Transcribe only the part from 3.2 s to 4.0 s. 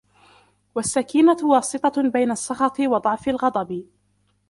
الْغَضَبِ